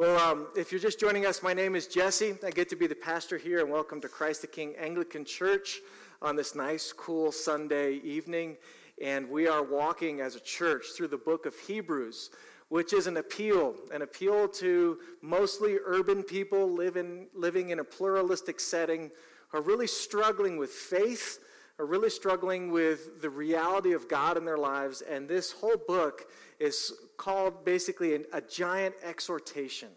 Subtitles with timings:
[0.00, 2.34] Well, um, if you're just joining us, my name is Jesse.
[2.42, 5.82] I get to be the pastor here, and welcome to Christ the King Anglican Church
[6.22, 8.56] on this nice, cool Sunday evening.
[9.02, 12.30] And we are walking as a church through the book of Hebrews,
[12.70, 18.58] which is an appeal, an appeal to mostly urban people living, living in a pluralistic
[18.58, 19.10] setting
[19.50, 21.40] who are really struggling with faith,
[21.80, 25.00] are really struggling with the reality of God in their lives.
[25.00, 29.88] And this whole book is called basically a, a giant exhortation.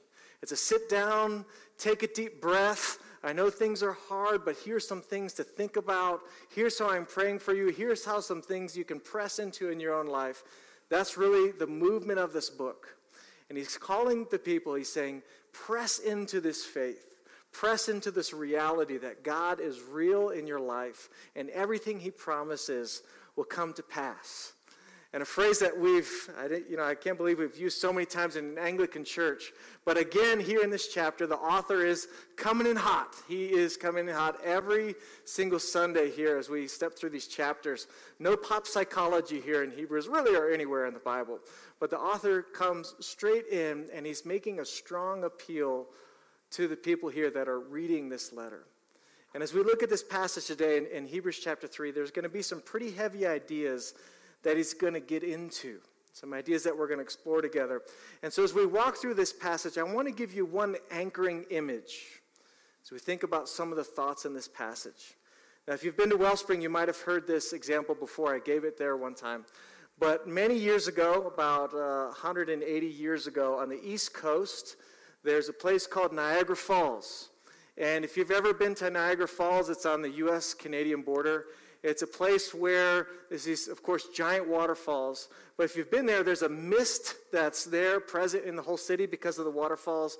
[0.41, 1.43] It's a sit down,
[1.77, 2.99] take a deep breath.
[3.21, 6.21] I know things are hard, but here's some things to think about.
[6.55, 7.67] Here's how I'm praying for you.
[7.67, 10.43] Here's how some things you can press into in your own life.
[10.87, 12.95] That's really the movement of this book.
[13.49, 17.12] And he's calling the people, he's saying, press into this faith.
[17.53, 23.03] Press into this reality that God is real in your life and everything he promises
[23.35, 24.53] will come to pass.
[25.13, 28.07] And a phrase that we've, I, you know, I can't believe we've used so many
[28.07, 29.51] times in an Anglican church.
[29.85, 33.13] But again, here in this chapter, the author is coming in hot.
[33.27, 37.85] He is coming in hot every single Sunday here as we step through these chapters.
[38.17, 41.37] No pop psychology here in Hebrews, really, or anywhere in the Bible.
[41.79, 45.85] But the author comes straight in and he's making a strong appeal
[46.53, 48.65] to the people here that are reading this letter.
[49.33, 52.23] And as we look at this passage today in, in Hebrews chapter 3, there's going
[52.23, 53.95] to be some pretty heavy ideas
[54.43, 55.79] that he's going to get into.
[56.13, 57.81] Some ideas that we're going to explore together.
[58.21, 61.45] And so, as we walk through this passage, I want to give you one anchoring
[61.49, 62.21] image
[62.83, 65.15] as we think about some of the thoughts in this passage.
[65.67, 68.35] Now, if you've been to Wellspring, you might have heard this example before.
[68.35, 69.45] I gave it there one time.
[69.99, 74.75] But many years ago, about uh, 180 years ago, on the East Coast,
[75.23, 77.29] there's a place called Niagara Falls.
[77.77, 81.45] And if you've ever been to Niagara Falls, it's on the US Canadian border.
[81.83, 85.27] It's a place where there's these, of course, giant waterfalls.
[85.57, 89.05] But if you've been there, there's a mist that's there present in the whole city
[89.05, 90.17] because of the waterfalls.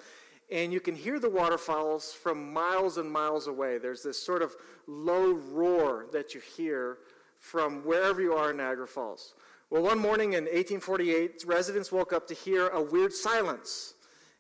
[0.52, 3.78] And you can hear the waterfalls from miles and miles away.
[3.78, 4.56] There's this sort of
[4.88, 6.98] low roar that you hear
[7.40, 9.34] from wherever you are in Niagara Falls.
[9.70, 13.94] Well, one morning in 1848, residents woke up to hear a weird silence.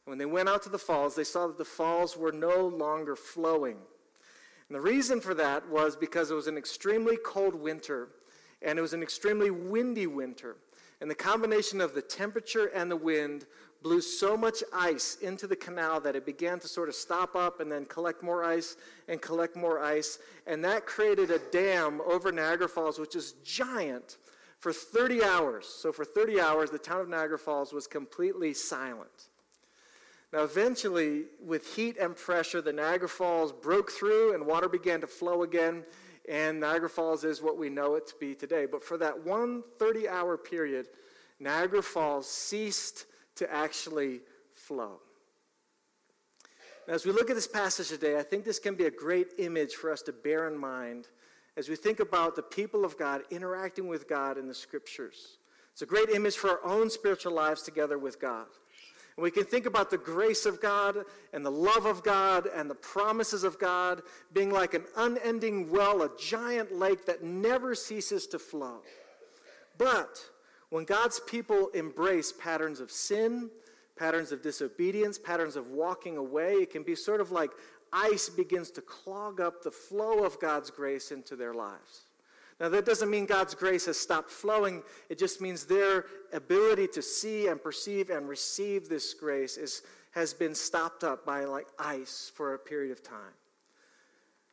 [0.05, 3.15] When they went out to the falls, they saw that the falls were no longer
[3.15, 3.77] flowing.
[4.67, 8.09] And the reason for that was because it was an extremely cold winter
[8.61, 10.55] and it was an extremely windy winter.
[11.01, 13.45] And the combination of the temperature and the wind
[13.81, 17.59] blew so much ice into the canal that it began to sort of stop up
[17.59, 18.77] and then collect more ice
[19.09, 20.19] and collect more ice.
[20.47, 24.17] And that created a dam over Niagara Falls, which is giant,
[24.59, 25.67] for 30 hours.
[25.67, 29.27] So, for 30 hours, the town of Niagara Falls was completely silent.
[30.33, 35.07] Now, eventually, with heat and pressure, the Niagara Falls broke through and water began to
[35.07, 35.83] flow again,
[36.27, 38.65] and Niagara Falls is what we know it to be today.
[38.65, 40.87] But for that one 30 hour period,
[41.39, 43.05] Niagara Falls ceased
[43.35, 44.21] to actually
[44.55, 45.01] flow.
[46.87, 49.33] Now, as we look at this passage today, I think this can be a great
[49.37, 51.09] image for us to bear in mind
[51.57, 55.37] as we think about the people of God interacting with God in the scriptures.
[55.73, 58.47] It's a great image for our own spiritual lives together with God.
[59.15, 60.97] And we can think about the grace of God
[61.33, 64.01] and the love of God and the promises of God
[64.33, 68.81] being like an unending well, a giant lake that never ceases to flow.
[69.77, 70.19] But
[70.69, 73.51] when God's people embrace patterns of sin,
[73.95, 77.51] patterns of disobedience, patterns of walking away, it can be sort of like
[77.91, 82.07] ice begins to clog up the flow of God's grace into their lives.
[82.59, 84.83] Now, that doesn't mean God's grace has stopped flowing.
[85.09, 89.81] It just means their ability to see and perceive and receive this grace is,
[90.11, 93.33] has been stopped up by like ice for a period of time.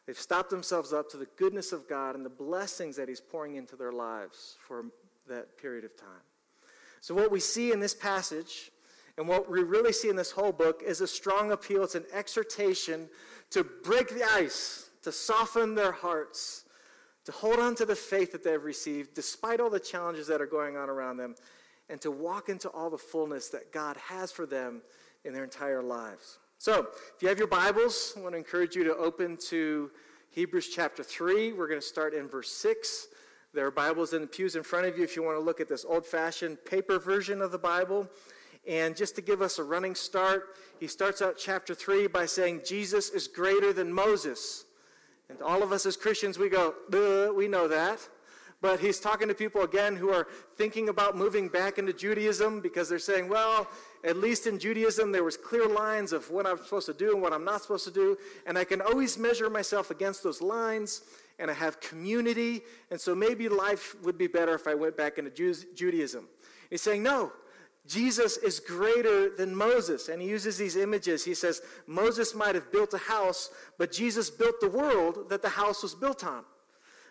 [0.07, 3.57] They've stopped themselves up to the goodness of God and the blessings that He's pouring
[3.57, 4.87] into their lives for
[5.29, 6.09] that period of time.
[7.01, 8.73] So, what we see in this passage
[9.17, 11.85] and what we really see in this whole book is a strong appeal.
[11.85, 13.09] It's an exhortation
[13.51, 16.65] to break the ice, to soften their hearts
[17.31, 20.47] to hold on to the faith that they've received despite all the challenges that are
[20.47, 21.37] going on around them,
[21.89, 24.83] and to walk into all the fullness that God has for them
[25.25, 26.39] in their entire lives.
[26.59, 29.91] So, if you have your Bibles, I want to encourage you to open to
[30.31, 31.53] Hebrews chapter 3.
[31.53, 33.09] We're going to start in verse 6.
[33.55, 35.61] There are Bibles in the pews in front of you if you want to look
[35.61, 38.09] at this old fashioned paper version of the Bible.
[38.69, 42.63] And just to give us a running start, he starts out chapter 3 by saying,
[42.67, 44.65] Jesus is greater than Moses.
[45.31, 46.75] And all of us as Christians, we go,
[47.37, 48.01] we know that.
[48.63, 52.91] But he's talking to people again who are thinking about moving back into Judaism because
[52.91, 53.67] they're saying, well,
[54.05, 57.23] at least in Judaism, there was clear lines of what I'm supposed to do and
[57.23, 58.19] what I'm not supposed to do.
[58.47, 61.03] And I can always measure myself against those lines.
[61.39, 62.61] And I have community.
[62.91, 65.31] And so maybe life would be better if I went back into
[65.75, 66.29] Judaism.
[66.69, 67.33] He's saying, no,
[67.87, 70.09] Jesus is greater than Moses.
[70.09, 71.25] And he uses these images.
[71.25, 75.49] He says, Moses might have built a house, but Jesus built the world that the
[75.49, 76.45] house was built on.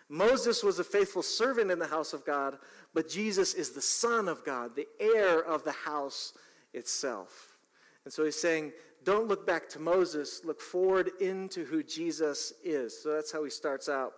[0.08, 2.58] Moses was a faithful servant in the house of God,
[2.94, 6.32] but Jesus is the Son of God, the heir of the house
[6.74, 7.58] itself.
[8.04, 8.72] And so he's saying,
[9.04, 13.00] don't look back to Moses, look forward into who Jesus is.
[13.00, 14.14] So that's how he starts out.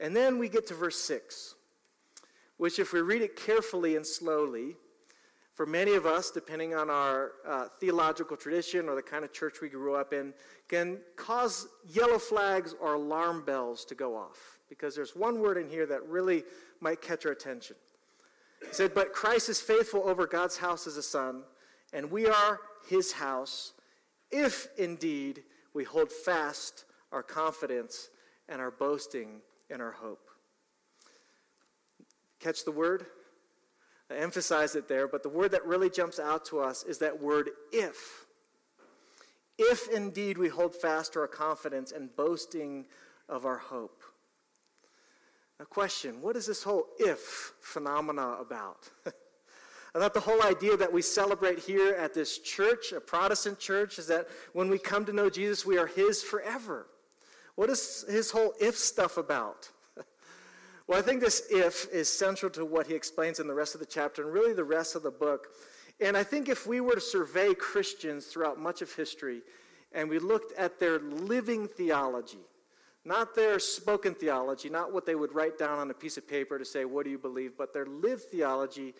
[0.00, 1.54] And then we get to verse 6,
[2.56, 4.76] which, if we read it carefully and slowly,
[5.58, 9.56] for many of us, depending on our uh, theological tradition or the kind of church
[9.60, 10.32] we grew up in,
[10.68, 14.60] can cause yellow flags or alarm bells to go off.
[14.68, 16.44] Because there's one word in here that really
[16.80, 17.74] might catch our attention.
[18.60, 21.42] He said, But Christ is faithful over God's house as a son,
[21.92, 23.72] and we are his house,
[24.30, 25.42] if indeed
[25.74, 28.10] we hold fast our confidence
[28.48, 29.40] and our boasting
[29.70, 30.28] and our hope.
[32.38, 33.06] Catch the word?
[34.10, 37.20] I emphasize it there, but the word that really jumps out to us is that
[37.20, 38.26] word if.
[39.58, 42.86] If indeed we hold fast to our confidence and boasting
[43.28, 44.02] of our hope.
[45.60, 48.88] A question what is this whole if phenomena about?
[49.98, 54.06] Thought the whole idea that we celebrate here at this church, a Protestant church, is
[54.06, 56.86] that when we come to know Jesus, we are His forever.
[57.56, 59.70] What is His whole if stuff about?
[60.88, 63.80] Well, I think this if is central to what he explains in the rest of
[63.80, 65.48] the chapter and really the rest of the book.
[66.00, 69.42] And I think if we were to survey Christians throughout much of history
[69.92, 72.38] and we looked at their living theology,
[73.04, 76.58] not their spoken theology, not what they would write down on a piece of paper
[76.58, 77.52] to say, What do you believe?
[77.58, 78.94] but their lived theology,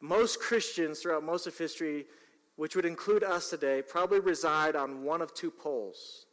[0.00, 2.06] most Christians throughout most of history,
[2.56, 6.26] which would include us today, probably reside on one of two poles,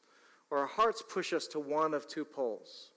[0.50, 2.90] or our hearts push us to one of two poles.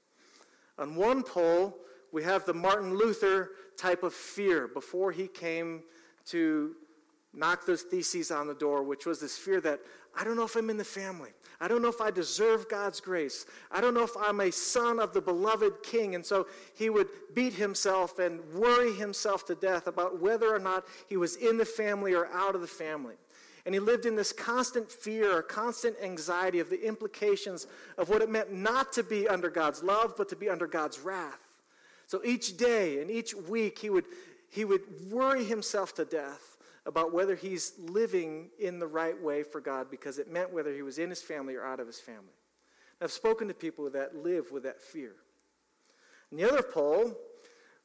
[0.78, 1.76] On one pole,
[2.12, 5.82] we have the Martin Luther type of fear before he came
[6.26, 6.74] to
[7.34, 9.80] knock those theses on the door, which was this fear that
[10.16, 11.30] I don't know if I'm in the family.
[11.60, 13.46] I don't know if I deserve God's grace.
[13.70, 16.14] I don't know if I'm a son of the beloved king.
[16.14, 20.86] And so he would beat himself and worry himself to death about whether or not
[21.08, 23.14] he was in the family or out of the family.
[23.66, 27.66] And he lived in this constant fear or constant anxiety of the implications
[27.98, 30.98] of what it meant not to be under God's love, but to be under God's
[31.00, 31.47] wrath.
[32.08, 34.06] So each day and each week, he would,
[34.48, 36.56] he would worry himself to death
[36.86, 40.80] about whether he's living in the right way for God because it meant whether he
[40.80, 42.32] was in his family or out of his family.
[43.02, 45.12] I've spoken to people that live with that fear.
[46.30, 47.14] And the other pole,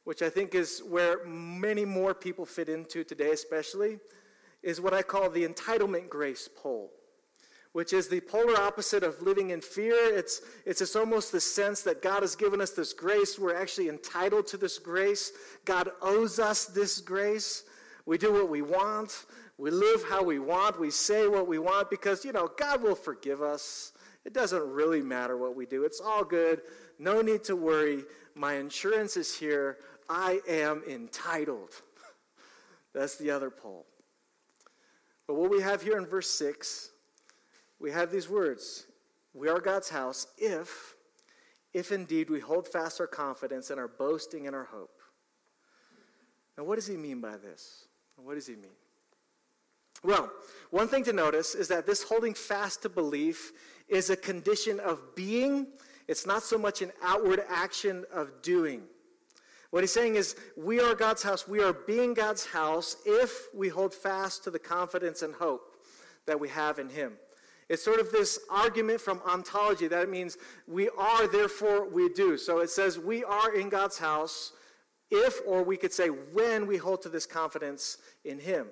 [0.04, 3.98] which I think is where many more people fit into today, especially,
[4.62, 6.90] is what I call the entitlement grace pole
[7.74, 10.16] which is the polar opposite of living in fear.
[10.16, 13.36] It's, it's just almost the sense that God has given us this grace.
[13.36, 15.32] We're actually entitled to this grace.
[15.64, 17.64] God owes us this grace.
[18.06, 19.26] We do what we want.
[19.58, 20.78] We live how we want.
[20.78, 23.92] We say what we want because, you know, God will forgive us.
[24.24, 25.82] It doesn't really matter what we do.
[25.82, 26.60] It's all good.
[27.00, 28.04] No need to worry.
[28.36, 29.78] My insurance is here.
[30.08, 31.70] I am entitled.
[32.94, 33.84] That's the other pole.
[35.26, 36.92] But what we have here in verse 6
[37.80, 38.86] we have these words
[39.32, 40.94] We are God's house if,
[41.72, 45.00] if indeed we hold fast our confidence and our boasting and our hope.
[46.56, 47.86] Now, what does he mean by this?
[48.16, 48.76] What does he mean?
[50.04, 50.30] Well,
[50.70, 53.52] one thing to notice is that this holding fast to belief
[53.88, 55.66] is a condition of being.
[56.06, 58.82] It's not so much an outward action of doing.
[59.70, 61.48] What he's saying is, we are God's house.
[61.48, 65.74] We are being God's house if we hold fast to the confidence and hope
[66.26, 67.14] that we have in him.
[67.68, 70.36] It's sort of this argument from ontology that it means
[70.68, 72.36] we are, therefore we do.
[72.36, 74.52] So it says we are in God's house
[75.10, 78.66] if, or we could say when, we hold to this confidence in Him.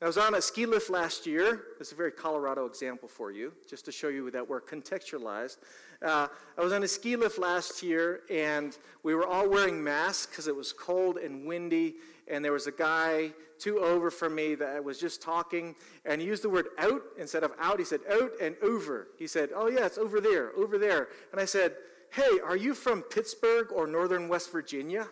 [0.00, 1.62] I was on a ski lift last year.
[1.80, 5.56] It's a very Colorado example for you, just to show you that we're contextualized.
[6.02, 10.26] Uh, I was on a ski lift last year, and we were all wearing masks
[10.26, 11.94] because it was cold and windy,
[12.28, 15.74] and there was a guy two over from me that was just talking,
[16.04, 17.78] and he used the word out instead of out.
[17.78, 19.08] He said out and over.
[19.18, 21.08] He said, Oh, yeah, it's over there, over there.
[21.32, 21.74] And I said,
[22.10, 25.08] Hey, are you from Pittsburgh or northern West Virginia?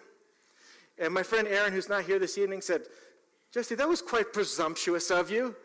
[0.98, 2.82] And my friend Aaron, who's not here this evening, said,
[3.52, 5.56] Jesse, that was quite presumptuous of you.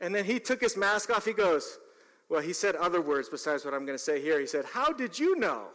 [0.00, 1.24] And then he took his mask off.
[1.24, 1.78] He goes,
[2.32, 4.40] Well, he said other words besides what I'm going to say here.
[4.40, 5.66] He said, How did you know?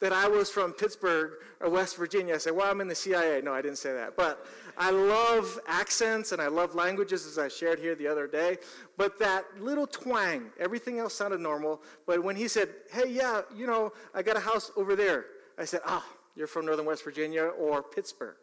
[0.00, 2.34] that I was from Pittsburgh or West Virginia.
[2.34, 3.40] I said, well, I'm in the CIA.
[3.42, 4.14] No, I didn't say that.
[4.14, 4.46] But
[4.76, 8.58] I love accents and I love languages, as I shared here the other day.
[8.98, 11.80] But that little twang, everything else sounded normal.
[12.06, 15.24] But when he said, hey, yeah, you know, I got a house over there,
[15.58, 18.36] I said, ah, oh, you're from Northern West Virginia or Pittsburgh.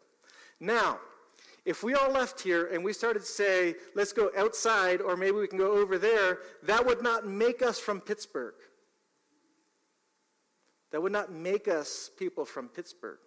[0.58, 0.98] Now,
[1.64, 5.36] If we all left here and we started to say, let's go outside, or maybe
[5.38, 8.54] we can go over there, that would not make us from Pittsburgh.
[10.92, 13.18] That would not make us people from Pittsburgh.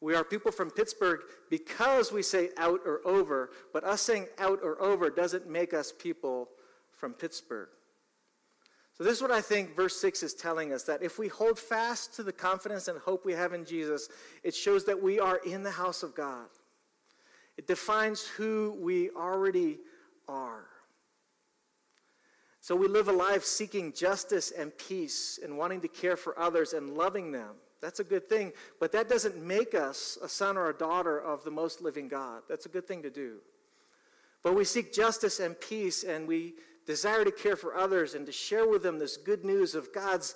[0.00, 4.60] We are people from Pittsburgh because we say out or over, but us saying out
[4.62, 6.48] or over doesn't make us people
[6.92, 7.68] from Pittsburgh.
[8.94, 11.58] So, this is what I think verse 6 is telling us that if we hold
[11.58, 14.08] fast to the confidence and hope we have in Jesus,
[14.42, 16.46] it shows that we are in the house of God.
[17.56, 19.78] It defines who we already
[20.28, 20.66] are.
[22.60, 26.72] So, we live a life seeking justice and peace and wanting to care for others
[26.72, 27.54] and loving them.
[27.80, 31.44] That's a good thing, but that doesn't make us a son or a daughter of
[31.44, 32.42] the most living God.
[32.48, 33.36] That's a good thing to do.
[34.42, 36.54] But we seek justice and peace, and we
[36.86, 40.34] desire to care for others and to share with them this good news of God's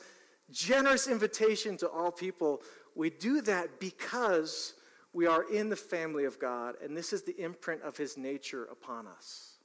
[0.50, 2.62] generous invitation to all people,
[2.94, 4.74] we do that because
[5.12, 8.64] we are in the family of God, and this is the imprint of his nature
[8.70, 9.58] upon us.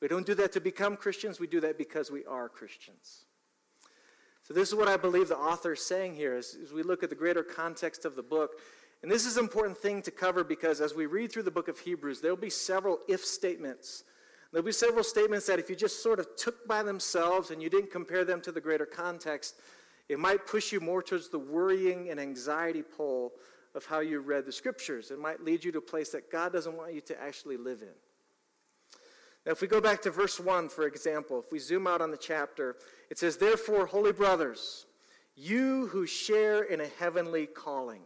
[0.00, 3.26] We don't do that to become Christians, we do that because we are Christians.
[4.42, 7.02] So, this is what I believe the author is saying here as, as we look
[7.02, 8.60] at the greater context of the book.
[9.02, 11.68] And this is an important thing to cover because as we read through the book
[11.68, 14.04] of Hebrews, there will be several if statements
[14.54, 17.68] There'll be several statements that if you just sort of took by themselves and you
[17.68, 19.56] didn't compare them to the greater context,
[20.08, 23.32] it might push you more towards the worrying and anxiety pole
[23.74, 25.10] of how you read the scriptures.
[25.10, 27.82] It might lead you to a place that God doesn't want you to actually live
[27.82, 27.88] in.
[29.44, 32.10] Now, if we go back to verse 1, for example, if we zoom out on
[32.10, 32.76] the chapter,
[33.10, 34.86] it says, Therefore, holy brothers,
[35.36, 38.00] you who share in a heavenly calling.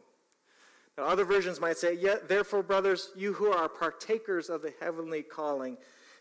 [0.97, 5.23] Now, other versions might say, Yet, therefore, brothers, you who are partakers of the heavenly
[5.23, 5.77] calling,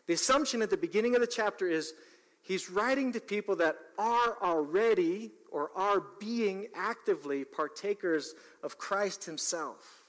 [0.06, 1.94] the assumption at the beginning of the chapter is
[2.42, 10.04] he's writing to people that are already or are being actively partakers of Christ himself.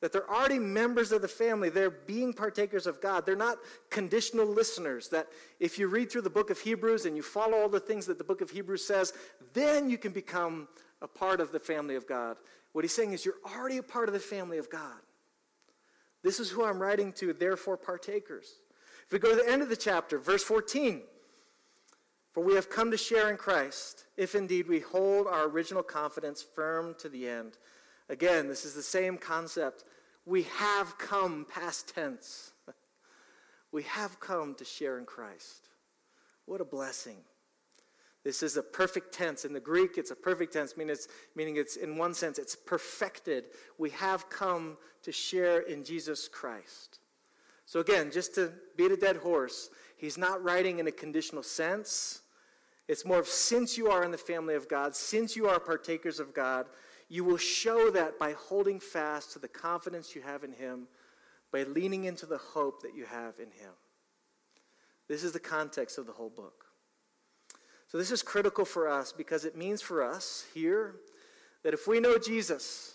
[0.00, 1.70] That they're already members of the family.
[1.70, 3.24] They're being partakers of God.
[3.24, 3.58] They're not
[3.90, 5.08] conditional listeners.
[5.08, 5.28] That
[5.60, 8.18] if you read through the book of Hebrews and you follow all the things that
[8.18, 9.14] the book of Hebrews says,
[9.54, 10.68] then you can become
[11.00, 12.36] a part of the family of God.
[12.72, 14.98] What he's saying is you're already a part of the family of God.
[16.22, 18.56] This is who I'm writing to, therefore, partakers.
[19.06, 21.02] If we go to the end of the chapter, verse 14,
[22.34, 26.42] for we have come to share in Christ, if indeed we hold our original confidence
[26.42, 27.58] firm to the end.
[28.08, 29.84] Again, this is the same concept.
[30.26, 32.52] We have come past tense.
[33.72, 35.68] we have come to share in Christ.
[36.46, 37.18] What a blessing.
[38.24, 39.44] This is a perfect tense.
[39.44, 42.56] In the Greek, it's a perfect tense, meaning it's, meaning it's in one sense, it's
[42.56, 43.44] perfected.
[43.78, 46.98] We have come to share in Jesus Christ.
[47.64, 52.22] So, again, just to beat a dead horse, he's not writing in a conditional sense.
[52.88, 56.20] It's more of since you are in the family of God, since you are partakers
[56.20, 56.66] of God,
[57.08, 60.88] you will show that by holding fast to the confidence you have in him,
[61.52, 63.72] by leaning into the hope that you have in him.
[65.08, 66.64] This is the context of the whole book.
[67.88, 70.96] So, this is critical for us because it means for us here
[71.62, 72.94] that if we know Jesus,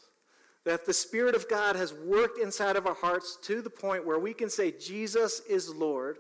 [0.66, 4.20] that the Spirit of God has worked inside of our hearts to the point where
[4.20, 6.18] we can say, Jesus is Lord,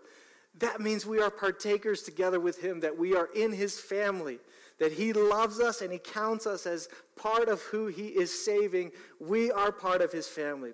[0.57, 4.39] that means we are partakers together with Him, that we are in His family,
[4.79, 8.91] that He loves us and He counts us as part of who He is saving.
[9.19, 10.71] We are part of His family.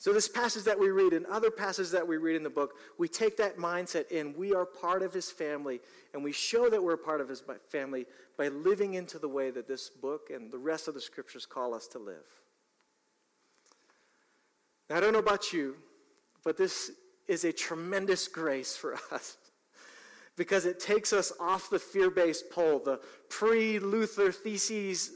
[0.00, 2.74] So, this passage that we read and other passages that we read in the book,
[2.98, 4.32] we take that mindset in.
[4.36, 5.80] We are part of His family,
[6.14, 8.06] and we show that we're part of His family
[8.36, 11.74] by living into the way that this book and the rest of the scriptures call
[11.74, 12.24] us to live.
[14.88, 15.74] Now, I don't know about you,
[16.44, 16.92] but this
[17.28, 19.36] is a tremendous grace for us
[20.38, 25.12] because it takes us off the fear based pole, the pre Luther theses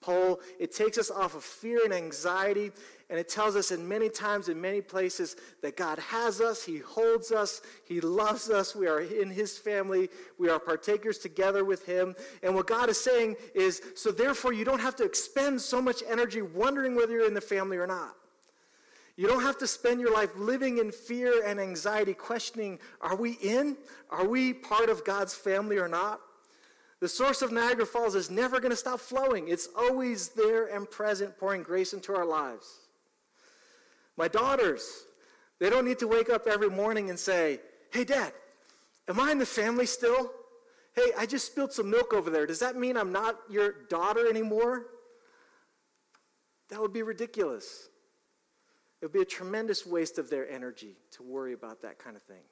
[0.00, 0.40] pole.
[0.60, 2.70] It takes us off of fear and anxiety,
[3.08, 6.78] and it tells us in many times, in many places, that God has us, He
[6.78, 10.08] holds us, He loves us, we are in His family,
[10.38, 12.14] we are partakers together with Him.
[12.42, 16.02] And what God is saying is so therefore, you don't have to expend so much
[16.08, 18.14] energy wondering whether you're in the family or not.
[19.16, 23.32] You don't have to spend your life living in fear and anxiety, questioning are we
[23.42, 23.78] in?
[24.10, 26.20] Are we part of God's family or not?
[27.00, 29.48] The source of Niagara Falls is never going to stop flowing.
[29.48, 32.66] It's always there and present, pouring grace into our lives.
[34.18, 35.04] My daughters,
[35.60, 38.32] they don't need to wake up every morning and say, Hey, Dad,
[39.08, 40.30] am I in the family still?
[40.94, 42.46] Hey, I just spilled some milk over there.
[42.46, 44.86] Does that mean I'm not your daughter anymore?
[46.70, 47.88] That would be ridiculous.
[49.00, 52.22] It would be a tremendous waste of their energy to worry about that kind of
[52.22, 52.42] thing.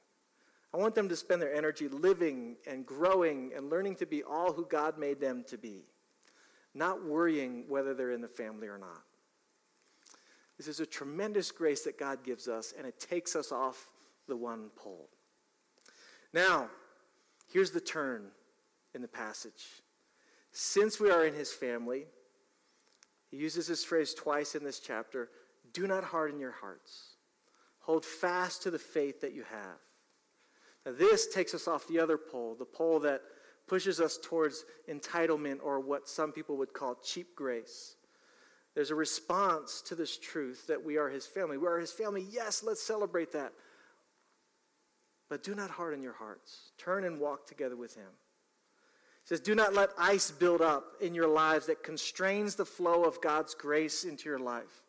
[0.75, 4.53] I want them to spend their energy living and growing and learning to be all
[4.53, 5.85] who God made them to be,
[6.75, 9.03] not worrying whether they're in the family or not.
[10.57, 13.89] This is a tremendous grace that God gives us, and it takes us off
[14.29, 15.09] the one pole.
[16.33, 16.69] Now,
[17.53, 18.27] here's the turn
[18.95, 19.83] in the passage.
[20.53, 22.07] Since we are in his family,
[23.31, 25.29] he uses this phrase twice in this chapter
[25.75, 27.17] do not harden your hearts.
[27.81, 29.79] Hold fast to the faith that you have.
[30.87, 33.21] Now, this takes us off the other pole, the pole that
[33.67, 37.97] pushes us towards entitlement or what some people would call cheap grace.
[38.75, 41.59] There's a response to this truth that we are his family.
[41.59, 42.27] We are his family.
[42.31, 43.53] Yes, let's celebrate that.
[45.31, 46.73] But do not harden your hearts.
[46.77, 48.11] Turn and walk together with him.
[49.23, 53.05] He says, Do not let ice build up in your lives that constrains the flow
[53.05, 54.84] of God's grace into your life.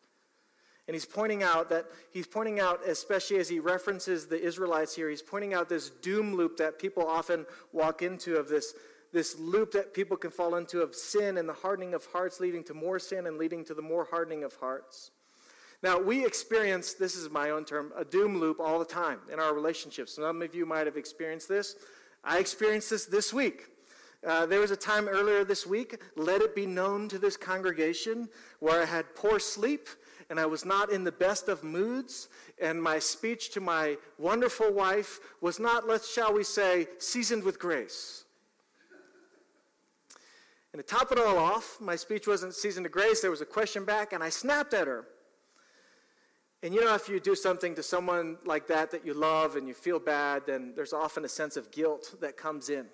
[0.86, 5.10] And he's pointing out that, he's pointing out, especially as he references the Israelites here,
[5.10, 8.74] he's pointing out this doom loop that people often walk into of this,
[9.12, 12.62] this loop that people can fall into of sin and the hardening of hearts leading
[12.64, 15.10] to more sin and leading to the more hardening of hearts.
[15.82, 19.40] Now, we experience, this is my own term, a doom loop all the time in
[19.40, 20.14] our relationships.
[20.14, 21.76] Some of you might have experienced this.
[22.24, 23.66] I experienced this this week.
[24.26, 28.28] Uh, there was a time earlier this week, let it be known to this congregation,
[28.60, 29.88] where I had poor sleep
[30.30, 32.28] and I was not in the best of moods,
[32.60, 37.58] and my speech to my wonderful wife was not, let's shall we say, seasoned with
[37.58, 38.24] grace.
[40.72, 43.22] And to top it all off, my speech wasn't seasoned with grace.
[43.22, 45.06] There was a question back, and I snapped at her.
[46.62, 49.68] And you know, if you do something to someone like that that you love and
[49.68, 52.86] you feel bad, then there's often a sense of guilt that comes in.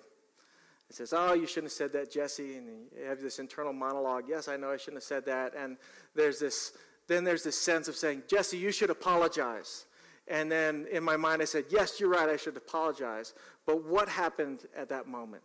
[0.89, 2.55] It says, Oh, you shouldn't have said that, Jesse.
[2.55, 4.25] And you have this internal monologue.
[4.27, 5.53] Yes, I know I shouldn't have said that.
[5.55, 5.77] And
[6.13, 6.73] there's this
[7.07, 9.85] then there's this sense of saying, Jesse, you should apologize.
[10.27, 13.33] And then in my mind, I said, Yes, you're right, I should apologize.
[13.65, 15.43] But what happened at that moment?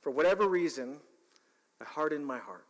[0.00, 0.98] For whatever reason,
[1.80, 2.66] I hardened my heart.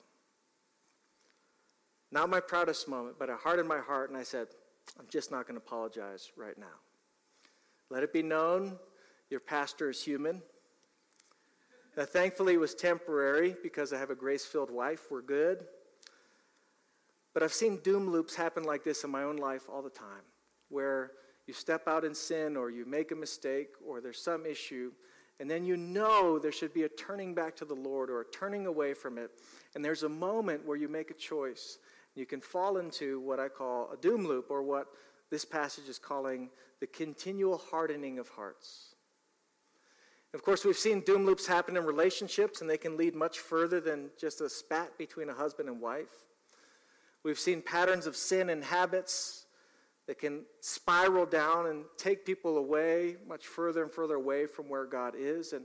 [2.10, 4.48] Not my proudest moment, but I hardened my heart and I said,
[4.98, 6.66] I'm just not going to apologize right now.
[7.90, 8.78] Let it be known
[9.30, 10.42] your pastor is human.
[11.96, 15.06] Now, thankfully, it was temporary because I have a grace filled wife.
[15.10, 15.64] We're good.
[17.34, 20.24] But I've seen doom loops happen like this in my own life all the time,
[20.68, 21.12] where
[21.46, 24.92] you step out in sin or you make a mistake or there's some issue,
[25.40, 28.30] and then you know there should be a turning back to the Lord or a
[28.30, 29.30] turning away from it.
[29.74, 31.78] And there's a moment where you make a choice.
[32.14, 34.88] You can fall into what I call a doom loop, or what
[35.30, 38.94] this passage is calling the continual hardening of hearts.
[40.34, 43.80] Of course, we've seen doom loops happen in relationships, and they can lead much further
[43.80, 46.26] than just a spat between a husband and wife.
[47.24, 49.46] We've seen patterns of sin and habits
[50.06, 54.84] that can spiral down and take people away, much further and further away from where
[54.84, 55.52] God is.
[55.52, 55.64] And,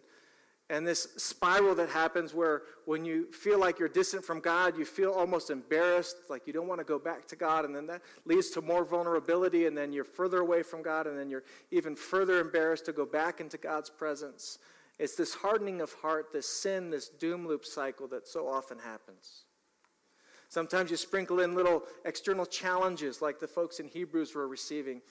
[0.69, 4.85] and this spiral that happens where when you feel like you're distant from God, you
[4.85, 7.65] feel almost embarrassed, like you don't want to go back to God.
[7.65, 11.17] And then that leads to more vulnerability, and then you're further away from God, and
[11.17, 14.59] then you're even further embarrassed to go back into God's presence.
[14.99, 19.45] It's this hardening of heart, this sin, this doom loop cycle that so often happens.
[20.49, 25.01] Sometimes you sprinkle in little external challenges like the folks in Hebrews were receiving.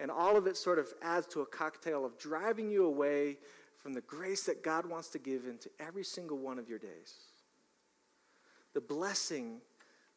[0.00, 3.36] And all of it sort of adds to a cocktail of driving you away
[3.76, 7.14] from the grace that God wants to give into every single one of your days.
[8.74, 9.60] The blessing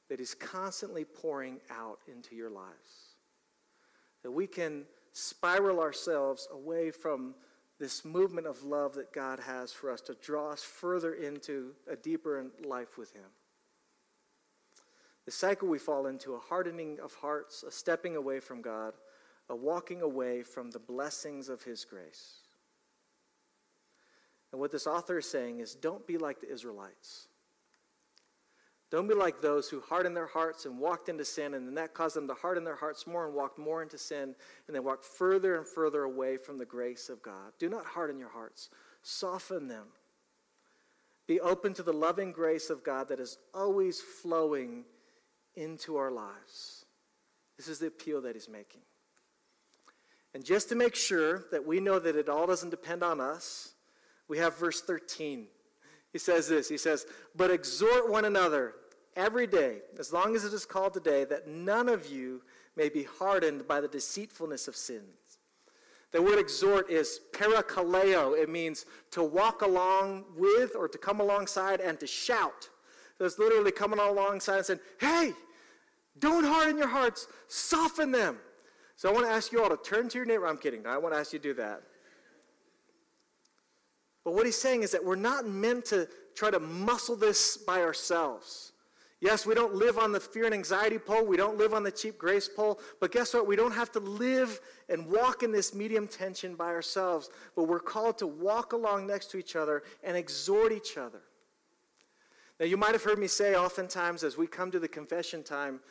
[0.10, 3.16] that is constantly pouring out into your lives.
[4.24, 7.36] That we can spiral ourselves away from
[7.80, 11.96] this movement of love that God has for us to draw us further into a
[11.96, 13.24] deeper life with Him.
[15.26, 18.94] The cycle we fall into a hardening of hearts, a stepping away from God,
[19.50, 22.40] a walking away from the blessings of His grace.
[24.52, 27.28] And what this author is saying is don't be like the Israelites.
[28.92, 31.96] Don't be like those who hardened their hearts and walked into sin, and then that
[31.96, 34.36] caused them to harden their hearts more and walk more into sin,
[34.68, 37.54] and then walk further and further away from the grace of God.
[37.58, 38.70] Do not harden your hearts,
[39.02, 39.88] soften them.
[41.26, 44.84] Be open to the loving grace of God that is always flowing
[45.56, 46.86] into our lives.
[47.58, 48.82] This is the appeal that he's making.
[50.34, 53.74] And just to make sure that we know that it all doesn't depend on us,
[54.28, 55.46] we have verse 13.
[56.12, 58.74] He says this He says, But exhort one another
[59.16, 62.42] every day, as long as it is called today, that none of you
[62.76, 65.40] may be hardened by the deceitfulness of sins.
[66.12, 68.38] The word exhort is parakaleo.
[68.38, 72.70] It means to walk along with or to come alongside and to shout.
[73.24, 75.34] It's literally coming alongside and saying, hey,
[76.20, 78.38] don't harden your hearts, soften them.
[78.96, 80.48] So I want to ask you all to turn to your neighbor.
[80.48, 80.86] I'm kidding.
[80.86, 81.82] I want to ask you to do that.
[84.24, 87.82] But what he's saying is that we're not meant to try to muscle this by
[87.82, 88.72] ourselves.
[89.20, 91.26] Yes, we don't live on the fear and anxiety pole.
[91.26, 92.80] We don't live on the cheap grace pole.
[93.00, 93.48] But guess what?
[93.48, 94.60] We don't have to live
[94.90, 97.30] and walk in this medium tension by ourselves.
[97.56, 101.22] But we're called to walk along next to each other and exhort each other.
[102.64, 105.82] Now, you might have heard me say oftentimes as we come to the confession time,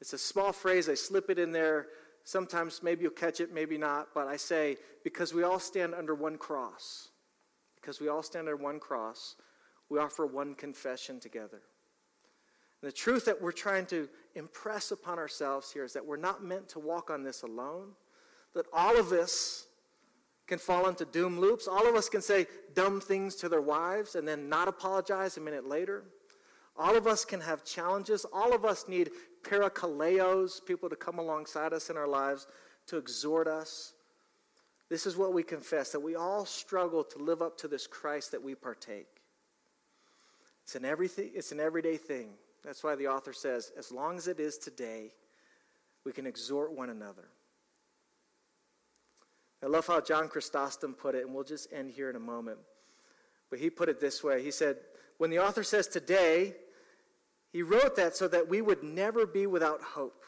[0.00, 1.88] it's a small phrase, I slip it in there.
[2.22, 4.10] Sometimes maybe you'll catch it, maybe not.
[4.14, 7.08] But I say, because we all stand under one cross.
[7.74, 9.34] Because we all stand under one cross,
[9.88, 11.62] we offer one confession together.
[12.80, 16.44] And the truth that we're trying to impress upon ourselves here is that we're not
[16.44, 17.88] meant to walk on this alone,
[18.54, 19.66] that all of us
[20.46, 21.66] can fall into doom loops.
[21.66, 25.40] All of us can say dumb things to their wives and then not apologize a
[25.40, 26.04] minute later.
[26.80, 28.24] All of us can have challenges.
[28.32, 29.10] All of us need
[29.42, 32.46] parakaleos, people to come alongside us in our lives
[32.86, 33.92] to exhort us.
[34.88, 38.30] This is what we confess that we all struggle to live up to this Christ
[38.30, 39.08] that we partake.
[40.64, 42.30] It's an everything, it's an everyday thing.
[42.64, 45.12] That's why the author says, as long as it is today,
[46.06, 47.28] we can exhort one another.
[49.62, 52.58] I love how John Chrysostom put it, and we'll just end here in a moment.
[53.50, 54.78] But he put it this way He said,
[55.18, 56.54] when the author says today,
[57.52, 60.24] he wrote that so that we would never be without hope.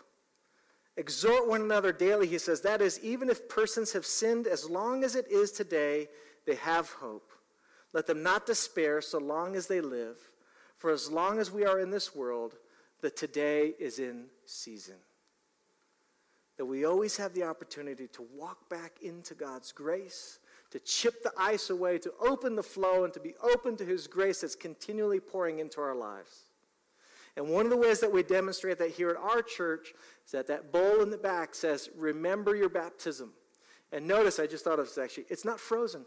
[0.97, 2.61] Exhort one another daily, he says.
[2.61, 6.09] That is, even if persons have sinned, as long as it is today,
[6.47, 7.31] they have hope.
[7.93, 10.17] Let them not despair so long as they live.
[10.77, 12.57] For as long as we are in this world,
[13.01, 14.97] the today is in season.
[16.59, 21.33] That we always have the opportunity to walk back into God's grace, to chip the
[21.39, 25.21] ice away, to open the flow, and to be open to His grace that's continually
[25.21, 26.52] pouring into our lives.
[27.37, 30.47] And one of the ways that we demonstrate that here at our church is that
[30.49, 33.33] that bowl in the back says, Remember your baptism.
[33.91, 36.05] And notice, I just thought of this actually, it's not frozen.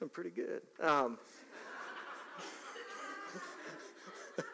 [0.00, 0.62] I'm pretty good.
[0.80, 1.18] Um,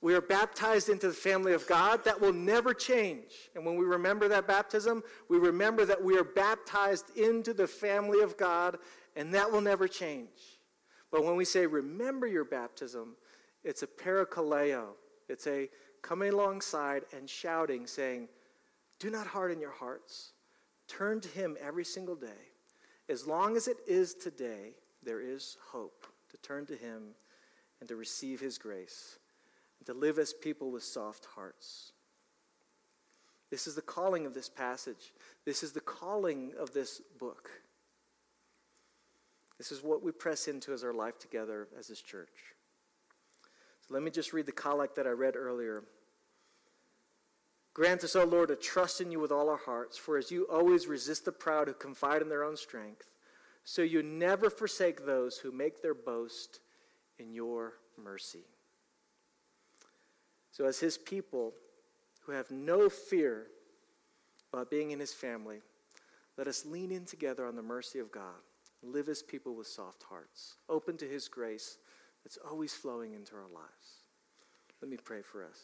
[0.00, 2.04] We are baptized into the family of God.
[2.04, 3.32] That will never change.
[3.54, 8.20] And when we remember that baptism, we remember that we are baptized into the family
[8.20, 8.76] of God,
[9.16, 10.28] and that will never change.
[11.14, 13.14] But when we say, remember your baptism,
[13.62, 14.86] it's a parakaleo.
[15.28, 15.70] It's a
[16.02, 18.26] coming alongside and shouting, saying,
[18.98, 20.32] Do not harden your hearts.
[20.88, 22.50] Turn to Him every single day.
[23.08, 24.74] As long as it is today,
[25.04, 27.14] there is hope to turn to Him
[27.78, 29.20] and to receive His grace
[29.78, 31.92] and to live as people with soft hearts.
[33.52, 35.12] This is the calling of this passage.
[35.44, 37.52] This is the calling of this book.
[39.58, 42.54] This is what we press into as our life together as this church.
[43.86, 45.84] So let me just read the collect that I read earlier.
[47.74, 50.44] Grant us, O Lord, to trust in you with all our hearts, for as you
[50.44, 53.10] always resist the proud who confide in their own strength,
[53.64, 56.60] so you never forsake those who make their boast
[57.18, 58.44] in your mercy.
[60.52, 61.52] So, as his people
[62.22, 63.46] who have no fear
[64.52, 65.60] about being in his family,
[66.38, 68.40] let us lean in together on the mercy of God,
[68.84, 71.78] live as people with soft hearts, open to his grace
[72.24, 74.04] that's always flowing into our lives.
[74.80, 75.58] Let me pray for us.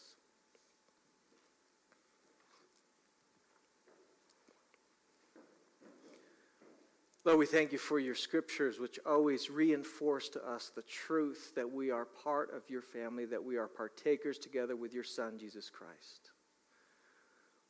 [7.23, 11.71] Lord, we thank you for your scriptures, which always reinforce to us the truth that
[11.71, 15.69] we are part of your family, that we are partakers together with your Son, Jesus
[15.69, 16.30] Christ.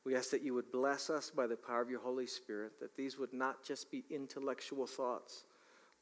[0.04, 2.96] We ask that you would bless us by the power of your Holy Spirit, that
[2.96, 5.44] these would not just be intellectual thoughts,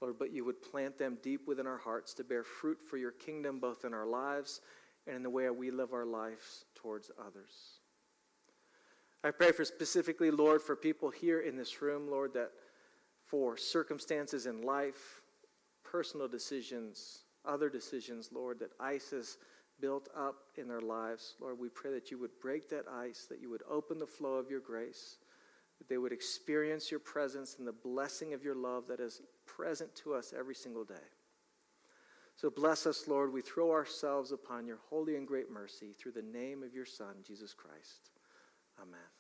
[0.02, 3.12] Lord, but you would plant them deep within our hearts to bear fruit for your
[3.12, 4.62] kingdom, both in our lives
[5.06, 7.80] and in the way we live our lives towards others.
[9.24, 12.52] I pray for specifically, Lord, for people here in this room, Lord, that
[13.26, 15.22] for circumstances in life,
[15.84, 19.38] personal decisions, other decisions, Lord, that ice is
[19.82, 21.36] built up in their lives.
[21.40, 24.36] Lord, we pray that you would break that ice, that you would open the flow
[24.36, 25.18] of your grace,
[25.78, 29.96] that they would experience your presence and the blessing of your love that is present
[29.96, 30.96] to us every single day.
[32.36, 33.34] So bless us, Lord.
[33.34, 37.16] We throw ourselves upon your holy and great mercy through the name of your Son,
[37.26, 38.12] Jesus Christ.
[38.82, 39.19] Amen.